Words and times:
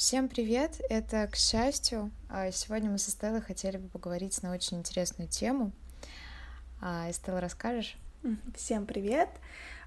Всем 0.00 0.30
привет! 0.30 0.80
Это 0.88 1.28
«К 1.30 1.36
счастью». 1.36 2.10
А, 2.30 2.50
сегодня 2.52 2.88
мы 2.88 2.96
со 2.96 3.10
Стеллой 3.10 3.42
хотели 3.42 3.76
бы 3.76 3.86
поговорить 3.88 4.42
на 4.42 4.50
очень 4.50 4.78
интересную 4.78 5.28
тему. 5.28 5.72
А, 6.80 7.12
Стелла, 7.12 7.42
расскажешь? 7.42 7.98
Всем 8.56 8.86
привет! 8.86 9.28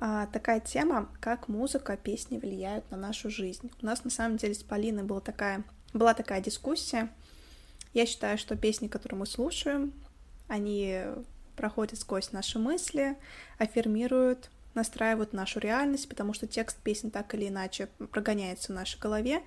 А, 0.00 0.26
такая 0.28 0.60
тема, 0.60 1.10
как 1.20 1.48
музыка, 1.48 1.98
песни 1.98 2.38
влияют 2.38 2.90
на 2.90 2.96
нашу 2.96 3.28
жизнь. 3.28 3.70
У 3.82 3.84
нас 3.84 4.02
на 4.02 4.08
самом 4.08 4.38
деле 4.38 4.54
с 4.54 4.62
Полиной 4.62 5.02
была 5.02 5.20
такая, 5.20 5.62
была 5.92 6.14
такая 6.14 6.40
дискуссия. 6.40 7.10
Я 7.92 8.06
считаю, 8.06 8.38
что 8.38 8.56
песни, 8.56 8.88
которые 8.88 9.18
мы 9.18 9.26
слушаем, 9.26 9.92
они 10.46 11.02
проходят 11.54 12.00
сквозь 12.00 12.32
наши 12.32 12.58
мысли, 12.58 13.18
аффирмируют 13.58 14.48
настраивают 14.74 15.32
нашу 15.32 15.60
реальность, 15.60 16.08
потому 16.08 16.32
что 16.32 16.46
текст 16.46 16.78
песен 16.78 17.10
так 17.10 17.34
или 17.34 17.48
иначе 17.48 17.88
прогоняется 18.10 18.72
в 18.72 18.74
нашей 18.74 18.98
голове. 18.98 19.42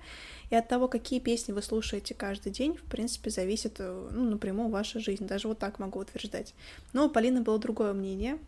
И 0.50 0.54
от 0.54 0.68
того, 0.68 0.88
какие 0.88 1.20
песни 1.20 1.52
вы 1.52 1.62
слушаете 1.62 2.14
каждый 2.14 2.52
день, 2.52 2.76
в 2.76 2.84
принципе, 2.84 3.30
зависит 3.30 3.76
э, 3.78 4.08
ну, 4.12 4.30
напрямую 4.30 4.68
ваша 4.68 5.00
жизнь. 5.00 5.26
Даже 5.26 5.48
вот 5.48 5.58
так 5.58 5.78
могу 5.78 6.00
утверждать. 6.00 6.54
Но 6.92 7.06
у 7.06 7.10
Полины 7.10 7.40
было 7.40 7.58
другое 7.58 7.92
мнение, 7.92 8.38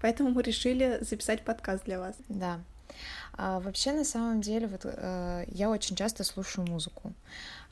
поэтому 0.00 0.30
мы 0.30 0.42
решили 0.42 0.98
записать 1.00 1.42
подкаст 1.42 1.84
для 1.84 2.00
вас. 2.00 2.16
Да. 2.28 2.60
А, 3.32 3.60
вообще, 3.60 3.92
на 3.92 4.04
самом 4.04 4.40
деле, 4.40 4.66
вот 4.66 4.82
э, 4.84 5.44
я 5.48 5.70
очень 5.70 5.96
часто 5.96 6.24
слушаю 6.24 6.66
музыку. 6.68 7.12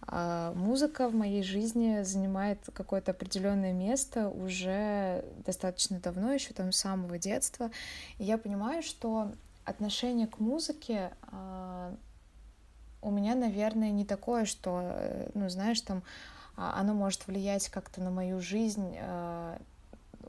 А, 0.06 0.52
музыка 0.54 1.08
в 1.08 1.14
моей 1.14 1.42
жизни 1.42 2.02
занимает 2.02 2.58
какое-то 2.72 3.12
определенное 3.12 3.72
место 3.72 4.28
уже 4.28 5.24
достаточно 5.44 6.00
давно, 6.00 6.32
еще 6.32 6.52
там 6.52 6.72
с 6.72 6.78
самого 6.78 7.18
детства. 7.18 7.70
И 8.18 8.24
я 8.24 8.38
понимаю, 8.38 8.82
что 8.82 9.32
отношение 9.64 10.26
к 10.26 10.40
музыке 10.40 11.12
а, 11.30 11.94
у 13.00 13.10
меня, 13.10 13.34
наверное, 13.34 13.90
не 13.90 14.04
такое, 14.04 14.44
что, 14.44 14.80
э, 14.82 15.30
ну, 15.34 15.48
знаешь, 15.48 15.80
там 15.80 16.02
а, 16.56 16.78
оно 16.80 16.94
может 16.94 17.26
влиять 17.26 17.68
как-то 17.68 18.00
на 18.00 18.10
мою 18.10 18.40
жизнь 18.40 18.96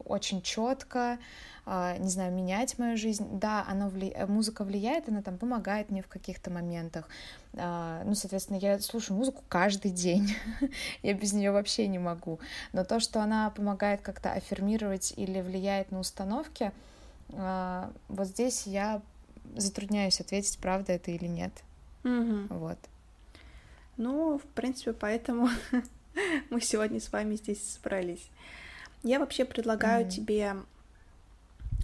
очень 0.05 0.41
четко, 0.41 1.17
а, 1.65 1.97
не 1.97 2.09
знаю, 2.09 2.33
менять 2.33 2.77
мою 2.77 2.97
жизнь. 2.97 3.27
Да, 3.39 3.65
она 3.67 3.87
вли... 3.87 4.13
Музыка 4.27 4.63
влияет, 4.63 5.07
она 5.07 5.21
там 5.21 5.37
помогает 5.37 5.89
мне 5.89 6.01
в 6.01 6.07
каких-то 6.07 6.51
моментах. 6.51 7.07
А, 7.55 8.03
ну, 8.05 8.15
соответственно, 8.15 8.57
я 8.57 8.79
слушаю 8.79 9.17
музыку 9.17 9.43
каждый 9.47 9.91
день. 9.91 10.35
я 11.03 11.13
без 11.13 11.33
нее 11.33 11.51
вообще 11.51 11.87
не 11.87 11.99
могу. 11.99 12.39
Но 12.73 12.83
то, 12.83 12.99
что 12.99 13.21
она 13.21 13.49
помогает 13.49 14.01
как-то 14.01 14.33
аффирмировать 14.33 15.13
или 15.15 15.41
влияет 15.41 15.91
на 15.91 15.99
установки, 15.99 16.71
а, 17.31 17.91
вот 18.09 18.27
здесь 18.27 18.67
я 18.67 19.01
затрудняюсь 19.55 20.19
ответить, 20.19 20.57
правда 20.59 20.93
это 20.93 21.11
или 21.11 21.27
нет. 21.27 21.53
Угу. 22.03 22.47
Вот. 22.49 22.77
Ну, 23.97 24.37
в 24.37 24.43
принципе, 24.53 24.93
поэтому 24.93 25.49
мы 26.49 26.61
сегодня 26.61 26.99
с 26.99 27.11
вами 27.11 27.35
здесь 27.35 27.75
собрались. 27.75 28.29
Я 29.03 29.19
вообще 29.19 29.45
предлагаю 29.45 30.05
mm-hmm. 30.05 30.09
тебе 30.09 30.55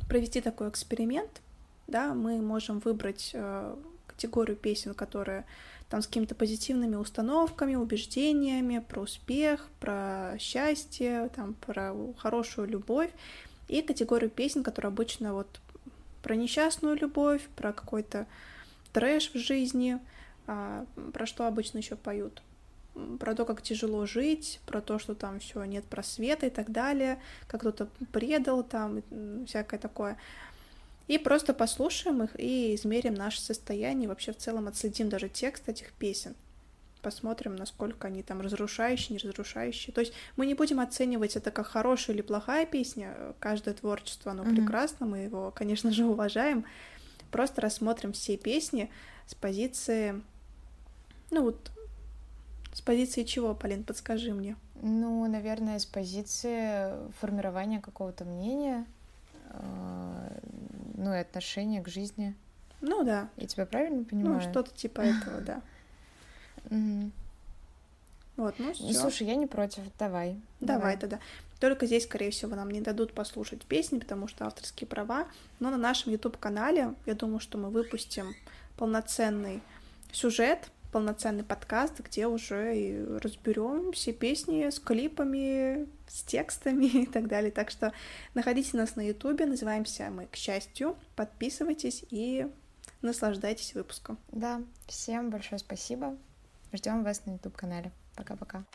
провести 0.08 0.42
такой 0.42 0.70
эксперимент. 0.70 1.42
Да, 1.88 2.14
мы 2.14 2.42
можем 2.42 2.80
выбрать 2.80 3.32
э, 3.34 3.76
категорию 4.08 4.56
песен, 4.56 4.94
которые 4.94 5.46
там 5.90 6.02
с 6.02 6.08
какими-то 6.08 6.36
позитивными 6.36 6.96
установками, 6.96 7.76
убеждениями 7.76 8.80
про 8.80 9.02
успех, 9.02 9.68
про 9.80 10.36
счастье, 10.40 11.30
там, 11.36 11.56
про 11.56 11.96
хорошую 12.18 12.68
любовь, 12.68 13.10
и 13.68 13.82
категорию 13.82 14.30
песен, 14.30 14.64
которые 14.64 14.90
обычно 14.90 15.34
вот 15.34 15.60
про 16.22 16.36
несчастную 16.36 16.96
любовь, 16.96 17.42
про 17.56 17.74
какой-то 17.74 18.28
трэш 18.94 19.32
в 19.34 19.38
жизни, 19.38 20.00
а, 20.48 20.86
про 21.14 21.26
что 21.26 21.48
обычно 21.48 21.80
еще 21.80 21.96
поют 21.96 22.42
про 23.20 23.36
то, 23.36 23.46
как 23.46 23.62
тяжело 23.62 24.06
жить, 24.06 24.60
про 24.66 24.82
то, 24.82 25.00
что 25.00 25.16
там 25.16 25.40
все 25.40 25.64
нет 25.64 25.86
просвета 25.86 26.48
и 26.48 26.50
так 26.50 26.72
далее, 26.72 27.20
как 27.48 27.62
кто-то 27.62 27.88
предал 28.12 28.64
там, 28.64 29.02
всякое 29.46 29.80
такое. 29.80 30.18
И 31.08 31.18
просто 31.18 31.54
послушаем 31.54 32.24
их 32.24 32.40
и 32.40 32.76
измерим 32.76 33.16
наше 33.16 33.42
состояние, 33.42 34.08
вообще 34.08 34.32
в 34.32 34.38
целом 34.38 34.68
отследим 34.68 35.10
даже 35.10 35.28
текст 35.28 35.68
этих 35.68 35.92
песен. 35.94 36.36
Посмотрим, 37.02 37.56
насколько 37.56 38.08
они 38.08 38.24
там 38.24 38.42
разрушающие, 38.42 39.18
не 39.18 39.28
разрушающие. 39.30 39.94
То 39.94 40.02
есть 40.02 40.14
мы 40.36 40.46
не 40.46 40.54
будем 40.54 40.80
оценивать 40.80 41.36
это 41.36 41.50
как 41.50 41.66
хорошая 41.66 42.16
или 42.16 42.22
плохая 42.22 42.66
песня. 42.66 43.16
Каждое 43.40 43.74
творчество, 43.74 44.34
оно 44.34 44.44
mm-hmm. 44.44 44.56
прекрасно, 44.56 45.06
мы 45.06 45.20
его, 45.20 45.52
конечно 45.52 45.92
же, 45.92 46.06
уважаем. 46.06 46.66
Просто 47.32 47.62
рассмотрим 47.62 48.14
все 48.14 48.38
песни 48.38 48.92
с 49.28 49.34
позиции, 49.34 50.22
ну 51.32 51.44
вот, 51.44 51.72
с 52.80 52.82
позиции 52.82 53.24
чего, 53.24 53.54
Полин, 53.54 53.84
подскажи 53.84 54.34
мне? 54.34 54.56
Ну, 54.82 55.28
наверное, 55.28 55.80
с 55.80 55.86
позиции 55.86 56.94
формирования 57.20 57.82
какого-то 57.82 58.24
мнения, 58.24 58.86
э, 59.50 60.40
ну 60.96 61.14
и 61.14 61.18
отношения 61.18 61.82
к 61.82 61.90
жизни. 61.90 62.38
Ну 62.80 63.04
да. 63.04 63.28
Я 63.36 63.48
тебя 63.48 63.66
правильно 63.66 64.06
понимаю? 64.06 64.36
Ну, 64.36 64.50
что-то 64.50 64.74
типа 64.74 65.02
этого, 65.02 65.42
да. 65.42 65.62
Вот, 68.38 68.56
ну 68.58 68.72
все. 68.72 68.94
Слушай, 68.94 69.28
я 69.28 69.36
не 69.36 69.48
против, 69.48 69.84
давай. 69.98 70.40
Давай 70.62 70.96
тогда. 70.96 71.20
Только 71.60 71.86
здесь, 71.86 72.06
скорее 72.06 72.32
всего, 72.32 72.56
нам 72.56 72.72
не 72.72 72.80
дадут 72.80 73.12
послушать 73.12 73.64
песни, 73.66 74.00
потому 74.00 74.30
что 74.30 74.46
авторские 74.46 74.88
права. 74.88 75.28
Но 75.60 75.70
на 75.70 75.78
нашем 75.78 76.14
YouTube-канале, 76.14 76.94
я 77.06 77.14
думаю, 77.14 77.42
что 77.42 77.58
мы 77.58 77.70
выпустим 77.70 78.34
полноценный 78.78 79.62
сюжет 80.14 80.72
полноценный 80.92 81.44
подкаст, 81.44 82.00
где 82.00 82.28
уже 82.28 82.78
и 82.78 83.04
разберем 83.20 83.92
все 83.92 84.14
песни 84.14 84.70
с 84.70 84.80
клипами, 84.80 85.88
с 86.08 86.24
текстами 86.24 86.86
и 87.04 87.06
так 87.06 87.28
далее. 87.28 87.52
Так 87.52 87.70
что 87.70 87.94
находите 88.34 88.78
нас 88.78 88.96
на 88.96 89.08
Ютубе, 89.08 89.46
называемся 89.46 90.10
мы 90.10 90.26
«К 90.28 90.36
счастью». 90.36 90.98
Подписывайтесь 91.16 92.06
и 92.10 92.48
наслаждайтесь 93.02 93.74
выпуском. 93.76 94.18
Да, 94.32 94.62
всем 94.88 95.30
большое 95.30 95.60
спасибо. 95.60 96.18
Ждем 96.74 97.04
вас 97.04 97.26
на 97.26 97.32
YouTube-канале. 97.32 97.92
Пока-пока. 98.16 98.66